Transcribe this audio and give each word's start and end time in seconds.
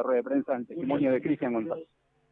la 0.00 0.02
rueda 0.02 0.16
de 0.16 0.22
prensa 0.22 0.56
en 0.56 0.66
testimonio 0.66 1.12
de 1.12 1.20
Cristian 1.20 1.52
González. 1.52 1.88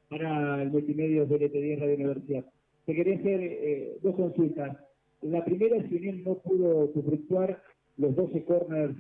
Para 0.08 0.62
el 0.62 0.70
multimedia 0.70 1.24
de 1.24 1.36
LT10 1.36 1.80
Radio 1.80 1.94
Universidad. 1.96 2.44
Te 2.86 2.94
quería 2.94 3.16
hacer 3.16 3.40
eh, 3.42 3.98
dos 4.02 4.16
consultas. 4.16 4.78
La 5.20 5.44
primera, 5.44 5.76
si 5.86 5.96
Unión 5.96 6.24
no 6.24 6.36
pudo 6.36 6.88
fluctuar 6.92 7.62
los 7.98 8.16
12 8.16 8.44
corners 8.44 8.96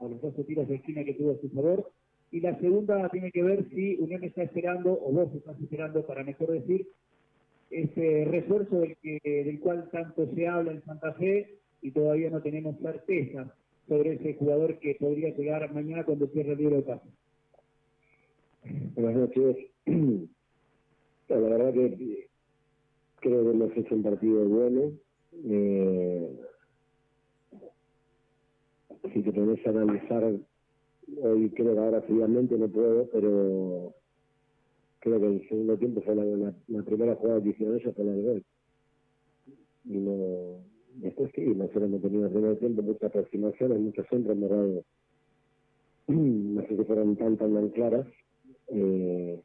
o 0.00 0.08
los 0.08 0.20
12 0.20 0.44
tiros 0.44 0.68
de 0.68 0.76
esquina 0.76 1.04
que 1.04 1.14
tuvo 1.14 1.32
a 1.32 1.40
su 1.40 1.48
favor. 1.48 1.90
Y 2.30 2.40
la 2.40 2.58
segunda 2.58 3.08
tiene 3.08 3.30
que 3.30 3.42
ver 3.42 3.64
si 3.70 3.96
Unión 3.96 4.22
está 4.24 4.42
esperando, 4.42 4.92
o 4.92 5.12
vos 5.12 5.34
estás 5.34 5.58
esperando, 5.60 6.04
para 6.04 6.24
mejor 6.24 6.50
decir, 6.50 6.88
ese 7.70 8.26
refuerzo 8.30 8.80
del, 8.80 8.96
que, 8.96 9.18
del 9.22 9.60
cual 9.60 9.88
tanto 9.90 10.28
se 10.34 10.46
habla 10.46 10.72
en 10.72 10.84
Santa 10.84 11.14
Fe 11.14 11.58
y 11.80 11.90
todavía 11.92 12.28
no 12.28 12.42
tenemos 12.42 12.76
certeza 12.80 13.54
sobre 13.88 14.14
ese 14.14 14.34
jugador 14.34 14.78
que 14.78 14.96
podría 14.98 15.34
llegar 15.34 15.72
mañana 15.72 16.04
cuando 16.04 16.26
cierre 16.26 16.52
el 16.52 16.58
libro 16.58 16.76
de 16.76 16.82
paso. 16.82 17.08
Buenas 18.64 19.16
noches. 19.16 19.56
La 21.28 21.36
verdad 21.38 21.72
que 21.72 22.28
creo 23.20 23.44
que 23.44 23.50
hemos 23.50 23.76
hecho 23.76 23.94
un 23.94 24.02
partido 24.02 24.48
bueno. 24.48 24.92
Eh, 25.44 26.40
si 29.12 29.22
te 29.22 29.32
pones 29.32 29.66
a 29.66 29.70
analizar, 29.70 30.24
hoy 31.22 31.50
creo 31.50 31.74
que 31.74 31.80
ahora 31.80 32.02
fríamente 32.02 32.56
no 32.56 32.68
puedo, 32.68 33.08
pero 33.10 33.94
creo 35.00 35.20
que 35.20 35.26
el 35.26 35.48
segundo 35.48 35.76
tiempo 35.76 36.00
fue 36.02 36.14
la, 36.14 36.54
la, 36.68 36.82
primera 36.82 37.14
jugada 37.16 37.42
que 37.42 37.50
hicieron 37.50 37.78
ellos 37.78 37.94
fue 37.94 38.04
la 38.04 38.12
de 38.12 38.22
gol. 38.22 38.44
Y 39.84 39.98
no, 39.98 40.64
después 40.94 41.30
sí, 41.34 41.42
nosotros 41.42 41.84
hemos 41.84 42.00
tenido 42.00 42.20
en 42.20 42.26
el 42.26 42.32
primer 42.32 42.58
tiempo 42.58 42.82
muchas 42.82 43.04
aproximaciones, 43.04 43.78
muchos 43.78 44.06
centros, 44.08 44.40
verdad, 44.40 44.82
no 46.08 46.62
sé 46.62 46.76
si 46.76 46.84
fueron 46.84 47.16
tan 47.16 47.36
tan, 47.36 47.68
claras. 47.70 48.06
Eh, 48.68 49.40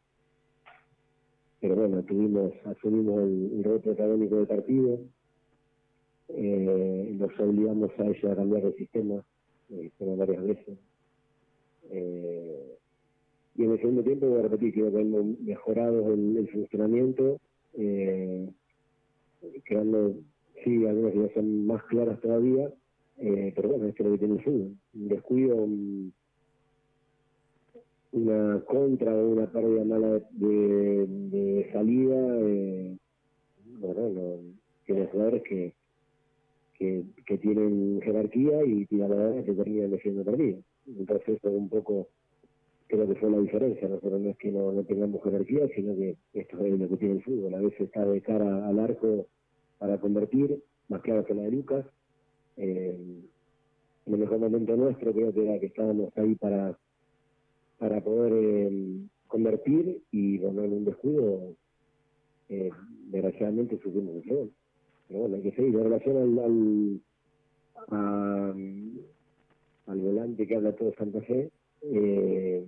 pero 1.62 1.76
bueno, 1.76 2.04
tuvimos, 2.04 2.54
asumimos 2.66 3.24
el, 3.24 3.52
el 3.58 3.64
rol 3.64 3.82
protagónico 3.82 4.36
del 4.38 4.48
partido, 4.48 5.00
eh, 6.30 7.16
nos 7.20 7.40
obligamos 7.40 7.92
a 7.98 8.06
ellos 8.06 8.32
a 8.32 8.36
cambiar 8.36 8.64
de 8.64 8.74
sistema, 8.74 9.24
eh, 9.72 9.92
varias 10.00 10.44
veces. 10.44 10.78
Eh, 11.92 12.78
y 13.56 13.64
en 13.64 13.72
el 13.72 13.80
segundo 13.80 14.04
tiempo, 14.04 14.28
voy 14.28 14.40
a 14.40 14.44
repetir, 14.44 14.74
creo 14.74 14.92
que 14.92 15.02
hemos 15.02 15.40
mejorado 15.42 16.14
el, 16.14 16.38
el 16.38 16.48
funcionamiento, 16.50 17.40
eh, 17.74 18.50
creando, 19.66 20.16
sí, 20.64 20.86
algunas 20.86 21.16
ideas 21.16 21.34
son 21.34 21.66
más 21.66 21.84
claras 21.86 22.22
todavía, 22.22 22.72
eh, 23.18 23.52
pero 23.56 23.70
bueno, 23.70 23.88
es 23.88 24.00
lo 24.00 24.12
que 24.12 24.18
tiene 24.18 24.36
el 24.36 24.44
fútbol. 24.44 24.78
Un 24.94 25.08
descuido, 25.10 25.56
una 28.12 28.62
contra 28.62 29.14
o 29.14 29.30
una 29.30 29.52
pérdida 29.52 29.84
mala 29.86 30.22
de, 30.32 31.70
salida, 31.72 32.40
eh, 32.42 32.98
bueno, 33.80 34.10
no, 34.10 34.38
tiene 34.86 35.06
jugadores 35.08 35.44
que, 35.44 35.74
que, 36.78 37.38
tienen 37.38 38.02
jerarquía 38.02 38.66
y 38.66 38.86
tiradores 38.86 39.46
que 39.46 39.54
terminan 39.54 39.92
defiendo 39.92 40.24
perdido. 40.24 40.60
Entonces 40.88 41.38
eso 41.38 41.50
un 41.52 41.70
poco 41.70 42.08
creo 42.88 43.08
que 43.08 43.16
fue 43.16 43.30
la 43.30 43.40
diferencia, 43.40 43.88
nosotros 43.88 44.20
no 44.20 44.30
es 44.32 44.38
que 44.38 44.52
no, 44.52 44.72
no 44.72 44.84
tengamos 44.84 45.24
jerarquía, 45.24 45.68
sino 45.76 45.96
que 45.96 46.16
esto 46.34 46.66
es 46.66 46.80
lo 46.80 46.90
que 46.90 46.98
tiene 46.98 47.16
el 47.16 47.24
fútbol, 47.24 47.54
a 47.54 47.62
veces 47.62 47.82
está 47.82 48.04
de 48.04 48.22
cara 48.22 48.68
al 48.68 48.80
arco 48.80 49.28
para 49.78 50.00
convertir, 50.00 50.64
más 50.88 51.02
claro 51.02 51.24
que 51.24 51.36
la 51.36 51.44
de 51.44 51.52
Lucas. 51.52 51.86
Eh, 52.58 52.98
en 54.08 54.14
el 54.14 54.20
mejor 54.20 54.40
momento 54.40 54.76
nuestro 54.76 55.14
creo 55.14 55.32
que 55.32 55.48
era 55.48 55.60
que 55.60 55.68
estábamos 55.68 56.12
ahí 56.18 56.34
para 56.34 56.76
para 57.80 58.02
poder 58.02 58.34
eh, 58.34 59.00
convertir 59.28 60.02
y 60.12 60.38
bueno, 60.38 60.64
en 60.64 60.74
un 60.74 60.86
descuido 60.86 61.56
eh, 62.50 62.70
desgraciadamente 63.12 63.80
sufrimos 63.82 64.24
el 64.24 64.30
gol. 64.30 64.52
Pero 65.08 65.22
bueno, 65.22 65.36
hay 65.38 65.42
que 65.44 65.52
seguir. 65.52 65.76
En 65.76 65.84
relación 65.84 66.18
al, 66.18 66.40
al, 66.40 67.02
a, 67.88 68.54
al 69.88 70.00
volante 70.00 70.46
que 70.46 70.56
habla 70.56 70.76
todo 70.76 70.94
Santa 70.98 71.22
Fe, 71.22 71.50
eh, 71.82 72.66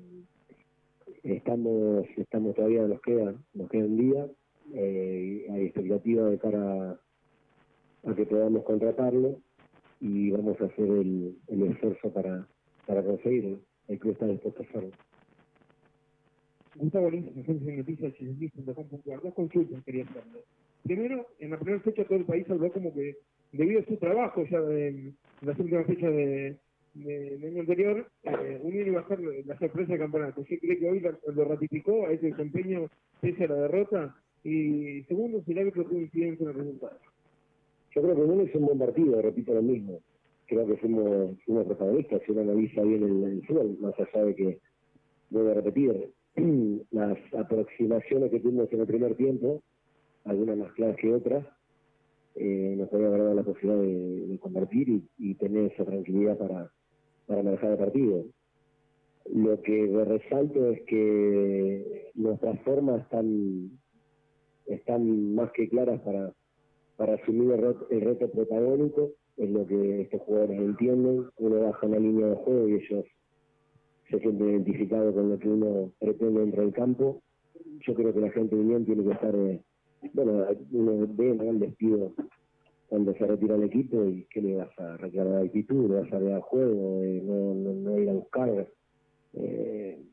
estamos 1.23 2.05
estamos 2.17 2.55
todavía 2.55 2.87
nos 2.87 3.01
queda 3.01 3.35
nos 3.53 3.69
queda 3.69 3.85
un 3.85 3.97
día 3.97 4.27
eh, 4.73 5.45
hay 5.51 5.65
expectativa 5.65 6.29
de 6.29 6.39
cara 6.39 6.99
a, 8.03 8.15
que 8.15 8.25
podamos 8.25 8.63
contratarlo 8.63 9.37
y 9.99 10.31
vamos 10.31 10.59
a 10.61 10.65
hacer 10.65 10.89
el, 10.89 11.37
el 11.47 11.63
esfuerzo 11.63 12.11
para 12.11 12.47
para 12.87 13.03
conseguirlo 13.03 13.59
el 13.91 13.99
club 13.99 14.13
está 14.13 14.25
dispuesto 14.25 14.61
a 14.61 14.65
hacerlo. 14.65 14.91
Gustavo 16.75 17.09
Lins, 17.09 17.37
agencia 17.37 17.71
de 17.71 17.77
noticias 17.77 18.13
puntual. 18.89 19.19
Dos 19.21 19.33
consultas 19.33 19.83
quería 19.83 20.05
hacerle. 20.05 20.39
Primero, 20.83 21.27
en 21.39 21.51
la 21.51 21.59
primera 21.59 21.83
fecha 21.83 22.05
todo 22.05 22.17
el 22.17 22.25
país 22.25 22.49
habló 22.49 22.71
como 22.71 22.93
que 22.93 23.17
debido 23.51 23.81
a 23.81 23.85
su 23.85 23.97
trabajo 23.97 24.43
ya 24.49 24.57
en 24.57 25.15
las 25.41 25.59
últimas 25.59 25.85
fechas 25.85 26.11
de, 26.11 26.57
del 26.93 27.43
año 27.43 27.59
anterior, 27.59 28.07
eh, 28.23 28.59
Unión 28.63 28.87
iba 28.87 29.01
a 29.01 29.17
la 29.45 29.59
sorpresa 29.59 29.91
del 29.91 29.99
campeonato. 29.99 30.41
¿Usted 30.41 30.59
cree 30.59 30.79
que 30.79 30.89
hoy 30.89 31.01
lo, 31.01 31.45
ratificó 31.45 32.07
a 32.07 32.13
ese 32.13 32.27
desempeño 32.27 32.87
pese 33.19 33.43
a 33.43 33.49
la 33.49 33.55
derrota? 33.55 34.15
Y 34.43 35.03
segundo, 35.03 35.43
si 35.45 35.51
el 35.51 35.59
árbitro 35.59 35.85
tuvo 35.85 35.99
incidencia 35.99 36.43
en 36.43 36.49
el 36.49 36.55
resultado. 36.55 36.97
Yo 37.93 38.01
creo 38.01 38.15
que 38.15 38.21
Unión 38.21 38.47
es 38.47 38.55
un 38.55 38.65
buen 38.65 38.79
partido, 38.79 39.21
repito 39.21 39.53
lo 39.53 39.61
mismo 39.61 39.99
creo 40.51 40.67
que 40.67 40.75
fuimos, 40.77 41.39
fuimos 41.45 41.65
protagonistas, 41.65 42.21
si 42.25 42.31
uno 42.33 42.41
analiza 42.41 42.81
bien 42.81 43.03
el, 43.03 43.23
el 43.23 43.45
fútbol, 43.47 43.77
más 43.79 43.93
allá 43.97 44.25
de 44.25 44.35
que, 44.35 44.59
voy 45.29 45.47
a 45.49 45.53
repetir, 45.53 46.11
las 46.91 47.17
aproximaciones 47.33 48.29
que 48.29 48.39
tuvimos 48.41 48.71
en 48.73 48.81
el 48.81 48.87
primer 48.87 49.15
tiempo, 49.15 49.63
algunas 50.25 50.57
más 50.57 50.73
claras 50.73 50.97
que 50.97 51.13
otras, 51.13 51.47
eh, 52.35 52.75
nos 52.77 52.91
había 52.93 53.09
dado 53.09 53.33
la 53.33 53.43
posibilidad 53.43 53.81
de, 53.81 54.27
de 54.27 54.39
convertir 54.39 55.03
y, 55.17 55.35
tener 55.35 55.71
esa 55.71 55.85
tranquilidad 55.85 56.37
para, 56.37 56.69
para 57.27 57.43
manejar 57.43 57.71
el 57.71 57.77
partido. 57.77 58.25
Lo 59.33 59.61
que 59.61 59.87
resalto 60.05 60.71
es 60.71 60.81
que 60.81 62.11
nuestras 62.15 62.59
formas 62.63 63.03
están, 63.03 63.71
están 64.65 65.33
más 65.33 65.49
que 65.53 65.69
claras 65.69 66.01
para, 66.01 66.33
para 66.97 67.13
asumir 67.13 67.51
el 67.51 67.75
el 67.89 68.01
reto 68.01 68.29
protagónico 68.29 69.11
es 69.41 69.49
lo 69.49 69.65
que 69.65 70.01
estos 70.01 70.21
jugadores 70.21 70.59
entienden, 70.59 71.25
uno 71.37 71.61
baja 71.61 71.87
una 71.87 71.97
línea 71.97 72.27
de 72.27 72.35
juego 72.35 72.67
y 72.67 72.73
ellos 72.75 73.05
se 74.09 74.19
sienten 74.19 74.49
identificados 74.49 75.15
con 75.15 75.29
lo 75.29 75.39
que 75.39 75.49
uno 75.49 75.91
pretende 75.99 76.41
dentro 76.41 76.61
del 76.61 76.73
campo. 76.73 77.21
Yo 77.79 77.95
creo 77.95 78.13
que 78.13 78.19
la 78.19 78.29
gente 78.29 78.55
de 78.55 78.61
Unión 78.61 78.85
tiene 78.85 79.03
que 79.03 79.11
estar, 79.11 79.35
eh, 79.35 79.61
bueno, 80.13 80.45
uno 80.71 81.07
ve 81.15 81.31
un 81.31 81.59
despido 81.59 82.13
cuando 82.87 83.13
se 83.13 83.25
retira 83.25 83.55
el 83.55 83.63
equipo 83.63 84.05
y 84.05 84.25
que 84.25 84.41
le 84.41 84.57
vas 84.57 84.77
a 84.77 84.97
reclamar 84.97 85.33
la 85.33 85.45
actitud, 85.45 85.89
le 85.89 86.01
vas 86.01 86.13
a 86.13 86.19
dar 86.19 86.41
juego, 86.41 87.01
eh, 87.01 87.21
no, 87.23 87.55
no, 87.55 87.73
no, 87.73 87.97
ir 87.97 88.09
a 88.09 88.13
buscar. 88.13 88.67
Eh, 89.33 90.03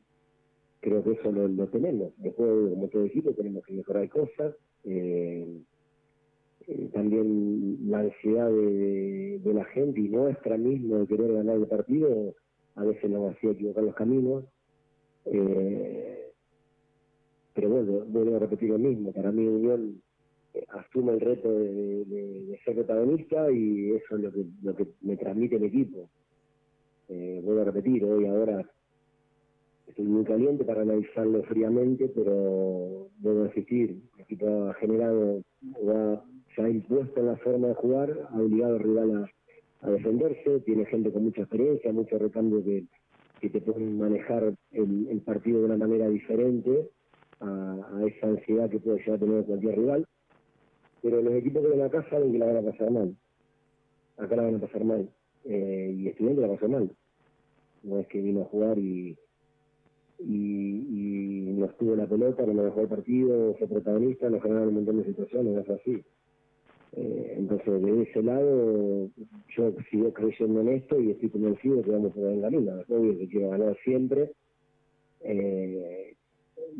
creo 0.79 1.03
que 1.03 1.11
eso 1.11 1.31
lo, 1.31 1.47
lo 1.47 1.67
tenemos. 1.67 2.13
Después, 2.17 2.49
como 2.73 2.87
todo 2.87 3.05
equipo, 3.05 3.31
tenemos 3.33 3.63
que 3.63 3.73
mejorar 3.73 4.09
cosas. 4.09 4.55
Eh, 4.85 5.61
eh, 6.71 6.87
también 6.93 7.89
la 7.89 8.01
ansiedad 8.01 8.47
de, 8.47 9.41
la 9.53 9.65
gente 9.65 9.99
y 9.99 10.09
nuestra 10.09 10.55
misma 10.55 10.99
de 10.99 11.07
querer 11.07 11.33
ganar 11.33 11.55
el 11.55 11.65
partido 11.65 12.35
a 12.75 12.83
veces 12.83 13.09
nos 13.09 13.33
hacía 13.33 13.51
equivocar 13.51 13.83
los 13.83 13.95
caminos. 13.95 14.45
Eh, 15.25 16.31
pero 17.55 17.69
bueno, 17.69 18.05
vuelvo 18.05 18.35
a 18.35 18.39
repetir 18.39 18.69
lo 18.69 18.77
mismo, 18.77 19.11
para 19.11 19.31
mí 19.31 19.47
Unión 19.47 19.99
eh, 20.53 20.63
asume 20.69 21.13
el 21.13 21.21
reto 21.21 21.51
de, 21.51 22.59
ser 22.63 22.75
protagonista 22.75 23.51
y 23.51 23.91
eso 23.93 24.17
es 24.17 24.21
lo 24.21 24.31
que, 24.31 24.45
lo 24.61 24.75
que 24.75 24.87
me 25.01 25.17
transmite 25.17 25.55
el 25.55 25.63
equipo. 25.63 26.07
Eh, 27.07 27.41
vuelvo 27.43 27.61
a 27.61 27.65
repetir, 27.65 28.05
hoy 28.05 28.27
ahora 28.27 28.63
estoy 29.87 30.05
muy 30.05 30.23
caliente 30.23 30.63
para 30.63 30.83
analizarlo 30.83 31.41
fríamente, 31.45 32.09
pero 32.09 33.09
debo 33.17 33.45
insistir, 33.45 34.03
el 34.15 34.21
equipo 34.21 34.69
ha 34.69 34.75
generado, 34.75 35.41
ha 35.87 36.23
se 36.59 36.65
ha 36.65 36.69
impuesto 36.69 37.21
en 37.21 37.27
la 37.27 37.37
forma 37.37 37.69
de 37.69 37.73
jugar, 37.75 38.27
ha 38.31 38.37
obligado 38.37 38.73
al 38.75 38.79
rival 38.81 39.31
a, 39.81 39.89
defenderse, 39.91 40.59
tiene 40.65 40.85
gente 40.87 41.09
con 41.09 41.23
mucha 41.23 41.41
experiencia, 41.41 41.93
mucho 41.93 42.17
recambio 42.17 42.61
que, 42.61 42.85
te 43.47 43.61
pueden 43.61 43.97
manejar 43.97 44.53
el, 44.71 45.21
partido 45.25 45.59
de 45.59 45.65
una 45.67 45.77
manera 45.77 46.09
diferente 46.09 46.89
a, 47.39 48.01
esa 48.05 48.27
ansiedad 48.27 48.69
que 48.69 48.79
puede 48.79 48.97
llegar 48.97 49.15
a 49.15 49.19
tener 49.19 49.45
cualquier 49.45 49.77
rival. 49.77 50.05
Pero 51.01 51.21
los 51.21 51.33
equipos 51.33 51.61
que 51.61 51.69
ven 51.69 51.81
acá 51.81 52.05
saben 52.09 52.33
que 52.33 52.39
la 52.39 52.47
van 52.47 52.57
a 52.57 52.71
pasar 52.71 52.91
mal. 52.91 53.15
Acá 54.17 54.35
la 54.35 54.43
van 54.43 54.55
a 54.55 54.59
pasar 54.59 54.83
mal. 54.83 55.09
Eh, 55.45 55.95
y 55.97 56.07
estudiante 56.09 56.41
la 56.41 56.49
pasó 56.49 56.67
mal. 56.67 56.91
No 57.83 57.99
es 57.99 58.07
que 58.07 58.19
vino 58.19 58.41
a 58.41 58.45
jugar 58.45 58.77
y, 58.77 59.17
y, 60.19 60.27
y 60.27 61.53
nos 61.53 61.77
tuvo 61.77 61.95
la 61.95 62.05
pelota, 62.05 62.45
no 62.45 62.63
dejó 62.63 62.81
el 62.81 62.89
partido, 62.89 63.55
fue 63.57 63.67
protagonista, 63.67 64.29
nos 64.29 64.41
generaron 64.41 64.67
un 64.69 64.75
montón 64.75 64.97
de 64.97 65.05
situaciones, 65.05 65.53
no 65.53 65.61
es 65.61 65.69
así. 65.69 66.03
Eh, 66.93 67.35
entonces, 67.37 67.81
de 67.81 68.01
ese 68.03 68.23
lado, 68.23 69.09
yo 69.55 69.73
sigo 69.91 70.13
creyendo 70.13 70.61
en 70.61 70.69
esto 70.69 70.99
y 70.99 71.11
estoy 71.11 71.29
convencido 71.29 71.83
que 71.83 71.91
vamos 71.91 72.17
a 72.17 72.21
ganar 72.21 72.53
en 72.53 72.69
Obvio 72.69 73.17
que 73.17 73.29
quiero 73.29 73.49
ganar 73.51 73.77
siempre, 73.83 74.31
eh, 75.21 76.15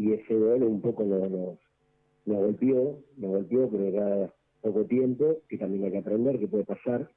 ese 0.08 0.36
gol 0.36 0.64
un 0.64 0.82
poco 0.82 1.04
nos, 1.04 1.30
nos, 1.30 1.58
golpeó, 2.26 3.00
nos 3.18 3.32
golpeó, 3.32 3.70
pero 3.70 3.86
era 3.86 4.34
poco 4.62 4.86
tiempo, 4.86 5.38
que 5.48 5.58
también 5.58 5.86
hay 5.86 5.92
que 5.92 5.98
aprender, 6.00 6.40
que 6.40 6.48
puede 6.48 6.66
pasar, 6.66 7.10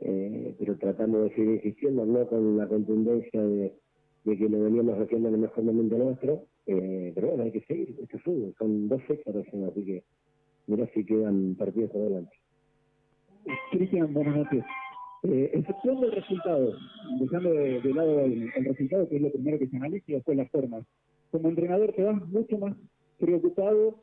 eh, 0.00 0.54
pero 0.58 0.76
tratamos 0.76 1.24
de 1.24 1.34
seguir 1.34 1.50
insistiendo, 1.56 2.04
no 2.04 2.26
con 2.26 2.56
la 2.56 2.68
contundencia 2.68 3.42
de, 3.42 3.74
que 4.24 4.48
lo 4.48 4.62
veníamos 4.62 4.98
haciendo 4.98 5.28
en 5.28 5.34
el 5.34 5.40
mejor 5.40 5.64
momento 5.64 5.96
nuestro, 5.96 6.44
eh, 6.66 7.12
pero 7.14 7.28
bueno, 7.28 7.44
hay 7.44 7.52
que 7.52 7.62
seguir, 7.62 7.96
esto 8.00 8.16
es 8.16 8.22
fútbol, 8.22 8.54
son 8.58 8.88
dos 8.88 9.02
fechas 9.04 9.34
así 9.34 9.84
que 9.84 10.04
mira 10.68 10.86
si 10.94 11.04
quedan 11.04 11.56
partidos 11.56 11.90
por 11.90 12.02
delante. 12.02 12.32
Cristian, 13.72 14.12
buenas 14.12 14.36
noches. 14.36 14.64
Eh, 15.24 15.50
excepción 15.52 16.00
del 16.00 16.12
resultado, 16.12 16.74
dejando 17.18 17.50
de, 17.50 17.80
lado 17.92 18.20
el, 18.20 18.52
resultado, 18.64 19.08
que 19.08 19.16
es 19.16 19.22
lo 19.22 19.32
primero 19.32 19.58
que 19.58 19.66
se 19.66 19.76
analiza, 19.76 20.04
y 20.06 20.14
después 20.14 20.36
las 20.36 20.50
formas. 20.50 20.84
Como 21.32 21.48
entrenador 21.48 21.92
te 21.92 22.04
vas 22.04 22.24
mucho 22.28 22.56
más 22.58 22.76
preocupado 23.18 23.96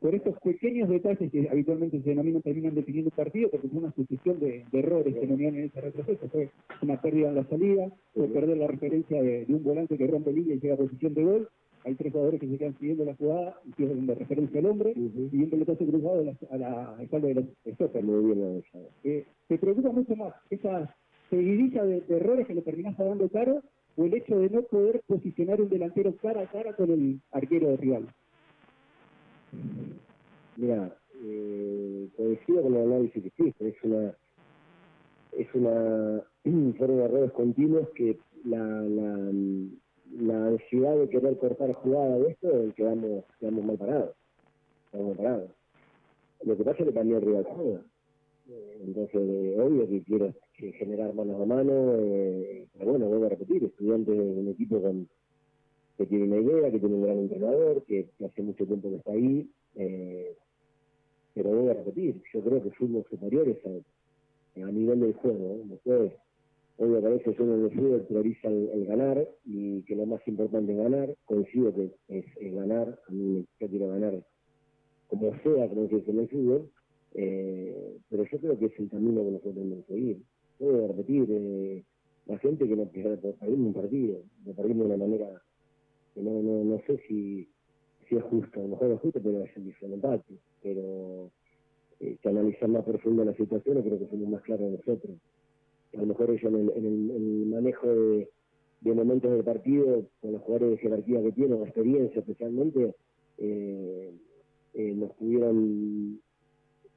por 0.00 0.14
estos 0.14 0.38
pequeños 0.40 0.88
detalles 0.88 1.30
que 1.30 1.48
habitualmente 1.48 2.02
se 2.02 2.10
denominan, 2.10 2.42
terminan 2.42 2.74
definiendo 2.74 3.10
un 3.10 3.16
partido, 3.16 3.48
porque 3.50 3.68
es 3.68 3.72
una 3.72 3.92
sucesión 3.92 4.40
de, 4.40 4.64
errores 4.72 5.14
que 5.14 5.26
no 5.26 5.34
en 5.34 5.64
ese 5.64 5.80
retroceso. 5.80 6.28
Fue 6.28 6.50
una 6.82 7.00
pérdida 7.00 7.28
en 7.28 7.36
la 7.36 7.44
salida, 7.44 7.90
fue 8.12 8.28
perder 8.28 8.56
la 8.58 8.66
referencia 8.66 9.22
de, 9.22 9.46
un 9.48 9.62
volante 9.62 9.96
que 9.96 10.06
rompe 10.06 10.32
línea 10.32 10.56
y 10.56 10.60
llega 10.60 10.74
a 10.74 10.78
posición 10.78 11.14
de 11.14 11.24
gol. 11.24 11.48
Hay 11.86 11.94
tres 11.94 12.12
jugadores 12.12 12.40
que 12.40 12.48
se 12.48 12.58
quedan 12.58 12.76
siguiendo 12.78 13.04
la 13.04 13.14
jugada 13.14 13.60
y 13.64 13.70
pierden 13.70 14.08
de 14.08 14.16
referencia 14.16 14.58
al 14.58 14.66
hombre, 14.66 14.92
y 14.96 15.38
un 15.38 15.50
pelotazo 15.50 15.86
cruzado 15.86 16.20
a 16.50 16.56
la, 16.56 16.96
espalda 17.00 17.28
de 17.28 17.34
los 17.34 17.44
stopper. 17.74 18.02
Muy 18.02 18.34
bien, 18.34 18.64
eh, 19.04 19.24
¿Te 19.46 19.56
preocupa 19.56 19.90
mucho 19.90 20.16
más 20.16 20.34
esa 20.50 20.92
seguidilla 21.30 21.84
de, 21.84 22.02
errores 22.08 22.48
que 22.48 22.54
le 22.54 22.62
terminás 22.62 22.98
dando 22.98 23.28
caro 23.28 23.62
o 23.96 24.04
el 24.04 24.14
hecho 24.14 24.36
de 24.36 24.50
no 24.50 24.62
poder 24.62 25.00
posicionar 25.06 25.60
un 25.60 25.68
delantero 25.68 26.16
cara 26.16 26.42
a 26.42 26.50
cara 26.50 26.74
con 26.74 26.90
el 26.90 27.20
arquero 27.30 27.68
de 27.68 27.76
rival? 27.76 28.08
Mira, 30.56 30.92
eh, 31.22 32.08
coincido 32.16 32.62
con 32.62 32.74
el 32.74 32.82
análisis 32.82 33.22
que 33.22 33.28
hiciste, 33.28 33.68
es 33.68 33.76
una 33.84 34.12
es 35.38 35.54
una 35.54 36.24
fueron 36.78 36.98
errores 36.98 37.30
continuos 37.30 37.88
que 37.90 38.18
la, 38.44 38.58
la, 38.58 39.30
la 40.12 40.46
ansiedad 40.46 40.96
de 40.96 41.08
querer 41.08 41.36
cortar 41.38 41.72
jugada 41.74 42.18
de 42.18 42.30
esto 42.30 42.48
quedamos, 42.76 43.24
quedamos 43.38 43.64
mal 43.64 43.78
parados 43.78 44.16
quedamos 44.90 45.16
mal 45.16 45.24
parados 45.24 45.50
lo 46.44 46.56
que 46.56 46.64
pasa 46.64 46.78
es 46.78 46.88
que 46.88 46.92
también 46.92 47.18
el 47.18 47.26
rival 47.26 47.44
juega 47.44 47.80
entonces 48.80 49.20
eh, 49.20 49.56
obvio 49.58 49.88
que 49.88 50.02
quiero 50.02 50.32
generar 50.54 51.12
manos 51.14 51.40
a 51.40 51.44
mano 51.44 51.96
eh, 51.98 52.66
pero 52.78 52.92
bueno 52.92 53.06
vuelvo 53.06 53.26
a 53.26 53.30
repetir 53.30 53.64
estudiante 53.64 54.12
de 54.12 54.20
un 54.20 54.48
equipo 54.48 54.80
con 54.80 55.08
que 55.96 56.06
tiene 56.06 56.24
una 56.24 56.36
idea, 56.38 56.70
que 56.70 56.78
tiene 56.78 56.94
un 56.94 57.02
gran 57.02 57.18
entrenador, 57.18 57.82
que, 57.84 58.08
hace 58.24 58.42
mucho 58.42 58.66
tiempo 58.66 58.90
que 58.90 58.96
está 58.96 59.12
ahí. 59.12 59.50
Eh, 59.76 60.36
pero 61.34 61.50
voy 61.50 61.68
a 61.68 61.74
repetir, 61.74 62.22
yo 62.32 62.40
creo 62.42 62.62
que 62.62 62.70
fuimos 62.72 63.06
superiores 63.08 63.58
a, 63.66 64.62
a 64.62 64.72
nivel 64.72 65.00
del 65.00 65.14
juego. 65.14 65.60
Después, 65.64 66.12
obvio 66.78 67.00
que 67.00 67.06
a 67.06 67.10
veces 67.10 67.40
uno 67.40 67.54
en 67.54 67.64
el 67.64 67.70
fútbol 67.70 68.06
prioriza 68.06 68.48
el, 68.48 68.86
ganar 68.86 69.28
y 69.44 69.82
que 69.82 69.96
lo 69.96 70.06
más 70.06 70.20
importante 70.26 70.72
es 70.72 70.78
ganar. 70.78 71.14
Coincido 71.24 71.74
que 71.74 71.90
es, 72.08 72.54
ganar, 72.54 72.98
a 73.08 73.12
mí 73.12 73.44
yo 73.60 73.68
quiero 73.68 73.88
ganar 73.88 74.22
como 75.08 75.30
sea, 75.42 75.68
como 75.68 75.88
que 75.88 75.96
es 75.96 76.08
en 76.08 76.18
el 76.18 76.28
fútbol. 76.28 76.70
Eh, 77.14 77.96
pero 78.10 78.24
yo 78.24 78.38
creo 78.38 78.58
que 78.58 78.66
es 78.66 78.78
el 78.78 78.90
camino 78.90 79.24
que 79.24 79.30
nosotros 79.30 79.54
tenemos 79.54 79.84
que 79.86 79.94
seguir. 79.94 80.22
A 80.60 80.86
repetir, 80.88 81.26
eh, 81.30 81.84
la 82.26 82.38
gente 82.38 82.66
que 82.66 82.76
no 82.76 82.86
perdimos 82.86 83.66
un 83.66 83.72
partido, 83.72 84.22
lo 84.44 84.52
perdimos 84.54 84.88
de 84.88 84.94
una 84.94 85.06
manera 85.06 85.42
no, 86.22 86.42
no, 86.42 86.64
no 86.64 86.80
sé 86.86 86.98
si, 87.08 87.48
si 88.08 88.16
es 88.16 88.22
justo, 88.24 88.60
a 88.60 88.62
lo 88.62 88.68
mejor 88.70 88.92
es 88.92 89.00
justo, 89.00 89.20
pero 89.22 89.42
es 89.42 89.64
diferente 89.64 90.22
pero 90.62 91.30
eh, 92.00 92.16
que 92.20 92.28
analizar 92.28 92.68
más 92.68 92.84
profundo 92.84 93.24
la 93.24 93.34
situación, 93.34 93.82
creo 93.82 93.98
que 93.98 94.08
somos 94.08 94.28
más 94.28 94.42
claros 94.42 94.70
nosotros. 94.70 95.16
A 95.94 96.00
lo 96.00 96.06
mejor 96.06 96.30
ellos 96.30 96.52
en 96.52 96.86
el, 96.86 97.46
manejo 97.46 97.86
de, 97.86 98.28
momentos 98.82 99.30
del 99.32 99.44
partido, 99.44 100.06
con 100.20 100.32
los 100.32 100.42
jugadores 100.42 100.76
de 100.76 100.78
jerarquía 100.78 101.22
que 101.22 101.32
tienen, 101.32 101.62
experiencia 101.62 102.20
especialmente, 102.20 102.94
eh, 103.38 104.12
eh, 104.74 104.94
nos 104.94 105.12
pudieron 105.12 106.20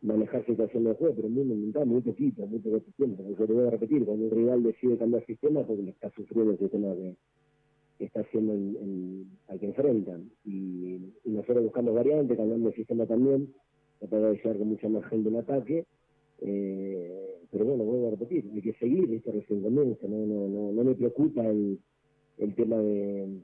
manejar 0.01 0.45
situaciones 0.45 0.89
de 0.89 0.95
juego, 0.95 1.15
pero 1.15 1.29
muy 1.29 1.43
momentáneo, 1.43 1.93
muy 1.93 2.01
poquito, 2.01 2.45
muy 2.47 2.59
poco 2.59 2.81
tiempo. 2.95 3.23
Yo 3.37 3.47
te 3.47 3.53
voy 3.53 3.67
a 3.67 3.71
repetir, 3.71 4.05
cuando 4.05 4.25
un 4.25 4.31
rival 4.31 4.63
decide 4.63 4.97
cambiar 4.97 5.25
sistema, 5.25 5.65
porque 5.65 5.83
le 5.83 5.91
está 5.91 6.09
sufriendo 6.11 6.51
el 6.51 6.59
sistema 6.59 6.87
de, 6.87 7.15
está 7.99 8.21
haciendo 8.21 8.53
al 9.47 9.59
que 9.59 9.65
enfrentan. 9.65 10.29
Y, 10.45 11.13
nosotros 11.25 11.63
buscamos 11.63 11.93
variantes, 11.93 12.37
cambiando 12.37 12.69
el 12.69 12.75
sistema 12.75 13.05
también, 13.05 13.53
para 13.99 14.09
poder 14.09 14.37
llegar 14.37 14.57
con 14.57 14.67
mucha 14.69 14.89
más 14.89 15.05
gente 15.05 15.29
en 15.29 15.35
ataque. 15.35 15.85
Eh, 16.41 17.28
pero 17.51 17.65
bueno, 17.65 17.83
vuelvo 17.83 18.07
a 18.07 18.11
repetir, 18.11 18.49
hay 18.53 18.61
que 18.61 18.73
seguir, 18.73 19.21
recién 19.25 19.61
comienza, 19.61 20.07
no, 20.07 20.17
no, 20.25 20.47
no, 20.47 20.71
no 20.71 20.83
me 20.83 20.95
preocupa 20.95 21.45
el, 21.47 21.79
el 22.37 22.55
tema 22.55 22.77
de, 22.77 23.41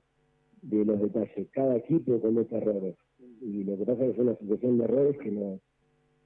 de 0.62 0.86
los 0.86 1.00
detalles. 1.00 1.48
Cada 1.52 1.78
equipo 1.78 2.20
comete 2.20 2.56
errores. 2.58 2.96
Y 3.42 3.64
lo 3.64 3.78
que 3.78 3.86
pasa 3.86 4.06
es 4.06 4.08
que 4.08 4.14
es 4.14 4.20
una 4.20 4.36
situación 4.38 4.78
de 4.78 4.84
errores 4.86 5.18
que 5.18 5.32
no, 5.32 5.60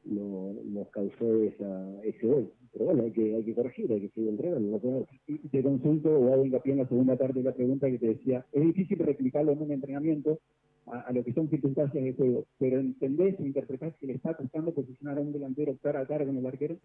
no, 0.05 0.53
nos 0.65 0.89
causó 0.89 1.43
esa, 1.43 2.03
ese 2.03 2.27
gol. 2.27 2.51
Pero 2.71 2.85
bueno, 2.85 3.03
hay 3.03 3.11
que, 3.11 3.35
hay 3.35 3.43
que 3.43 3.55
corregir, 3.55 3.91
hay 3.91 4.01
que 4.01 4.09
seguir 4.09 4.29
entrenando. 4.29 4.79
No 4.81 5.07
y 5.27 5.37
te 5.49 5.63
consulto 5.63 6.09
o 6.09 6.33
hago 6.33 6.45
hincapié 6.45 6.73
en 6.73 6.79
la 6.79 6.87
segunda 6.87 7.15
parte 7.17 7.39
de 7.39 7.45
la 7.45 7.53
pregunta 7.53 7.89
que 7.89 7.97
te 7.97 8.07
decía, 8.07 8.45
es 8.51 8.61
difícil 8.61 8.99
replicarlo 8.99 9.51
en 9.51 9.61
un 9.61 9.71
entrenamiento 9.71 10.39
a, 10.85 11.11
lo 11.11 11.23
que 11.23 11.33
son 11.33 11.49
circunstancias 11.49 12.03
de 12.03 12.13
juego, 12.13 12.45
pero 12.57 12.79
¿entendés 12.79 13.39
interpretás 13.39 13.95
que 13.97 14.07
le 14.07 14.13
está 14.13 14.33
costando 14.35 14.73
posicionar 14.73 15.17
a 15.17 15.21
un 15.21 15.31
delantero 15.31 15.77
cara 15.81 16.01
a 16.01 16.07
cara 16.07 16.25
con 16.25 16.37
el 16.37 16.45
arquero? 16.45 16.77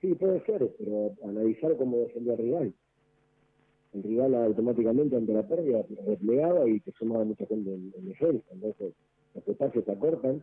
Sí, 0.00 0.14
puede 0.14 0.40
ser, 0.44 0.70
pero 0.78 1.12
analizar 1.24 1.76
cómo 1.76 1.98
defendió 1.98 2.32
al 2.32 2.38
rival. 2.38 2.74
El 3.92 4.02
rival 4.02 4.34
automáticamente 4.34 5.16
ante 5.16 5.32
la 5.32 5.46
pérdida 5.46 5.84
replegaba 6.06 6.68
y 6.68 6.80
te 6.80 6.92
sumaba 6.92 7.24
mucha 7.24 7.44
gente 7.46 7.74
en, 7.74 7.92
en 7.96 8.08
defensa. 8.08 8.46
Entonces, 8.52 8.94
los 9.34 9.48
espacios 9.48 9.84
se 9.84 9.92
acortan 9.92 10.42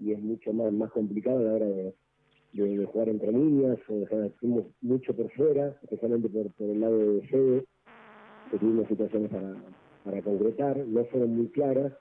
y 0.00 0.12
es 0.12 0.20
mucho 0.20 0.52
más, 0.52 0.72
más 0.72 0.90
complicado 0.90 1.38
a 1.38 1.42
la 1.42 1.52
hora 1.54 1.66
de, 1.66 1.94
de, 2.52 2.86
jugar 2.86 3.08
entre 3.08 3.32
líneas 3.32 3.78
o 3.88 3.94
dejar 3.94 4.32
mucho 4.80 5.14
por 5.14 5.30
fuera, 5.32 5.76
especialmente 5.82 6.28
por, 6.28 6.50
por 6.52 6.70
el 6.70 6.80
lado 6.80 6.98
de 6.98 7.22
Fede, 7.28 7.64
que 8.50 8.58
tuvimos 8.58 8.88
situaciones 8.88 9.30
para, 9.30 9.54
para 10.04 10.22
concretar, 10.22 10.78
no 10.86 11.04
fueron 11.06 11.36
muy 11.36 11.48
claras, 11.48 11.92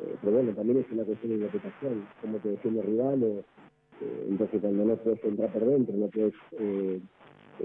eh, 0.00 0.16
pero 0.20 0.32
bueno, 0.32 0.52
también 0.54 0.78
es 0.78 0.90
una 0.90 1.04
cuestión 1.04 1.30
de 1.30 1.36
interpretación, 1.36 2.06
cómo 2.20 2.38
te 2.38 2.50
defiende 2.50 2.80
el 2.80 2.86
rival, 2.86 3.24
o, 3.24 3.44
entonces 4.28 4.60
cuando 4.60 4.84
no 4.84 4.96
puedes 4.96 5.22
entrar 5.24 5.52
por 5.52 5.64
dentro, 5.64 5.96
no 5.96 6.08
puedes 6.08 6.34
eh, 6.58 7.00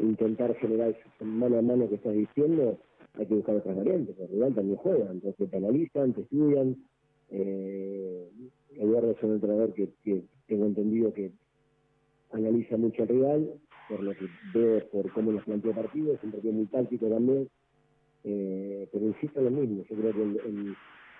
intentar 0.01 0.55
generar 0.55 0.95
mano 1.21 1.57
a 1.57 1.61
mano 1.61 1.89
que 1.89 1.95
estás 1.95 2.13
diciendo, 2.13 2.77
hay 3.13 3.25
que 3.25 3.35
buscar 3.35 3.55
otras 3.55 3.75
variantes, 3.75 4.17
el 4.19 4.27
rival 4.27 4.55
también 4.55 4.77
juega, 4.77 5.11
entonces 5.11 5.49
te 5.49 5.57
analizan, 5.57 6.13
te 6.13 6.21
estudian, 6.21 6.75
eh, 7.29 8.29
Eduardo 8.75 9.11
es 9.11 9.23
un 9.23 9.33
entrenador 9.33 9.73
que, 9.73 9.89
tengo 10.47 10.65
entendido 10.65 11.13
que 11.13 11.31
analiza 12.31 12.77
mucho 12.77 13.01
al 13.01 13.09
rival, 13.09 13.53
por 13.89 14.01
lo 14.01 14.13
que 14.13 14.27
veo 14.53 14.87
por 14.89 15.11
cómo 15.13 15.31
nos 15.31 15.43
plantea 15.43 15.73
partidos, 15.73 16.17
es 16.17 16.23
un 16.23 16.31
partido 16.31 16.53
muy 16.53 16.65
táctico 16.67 17.07
también, 17.07 17.49
eh, 18.23 18.87
pero 18.91 19.05
insisto 19.07 19.41
lo 19.41 19.51
mismo, 19.51 19.83
yo 19.89 19.95
creo 19.95 20.13
que 20.13 20.21
el, 20.21 20.75